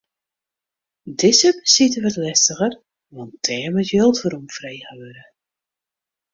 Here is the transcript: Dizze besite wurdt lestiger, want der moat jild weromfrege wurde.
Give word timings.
Dizze 1.19 1.49
besite 1.57 1.99
wurdt 2.03 2.19
lestiger, 2.23 2.71
want 3.15 3.33
der 3.47 3.69
moat 3.73 3.89
jild 3.93 4.15
weromfrege 4.23 4.89
wurde. 4.99 5.23